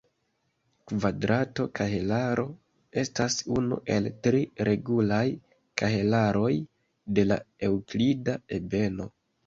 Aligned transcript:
Kvadrato 0.91 1.65
kahelaro 1.79 2.45
estas 3.03 3.37
unu 3.59 3.79
el 3.99 4.09
tri 4.25 4.43
regulaj 4.71 5.23
kahelaroj 5.85 6.53
de 7.17 7.31
la 7.33 7.43
eŭklida 7.73 8.41
ebeno. 8.61 9.13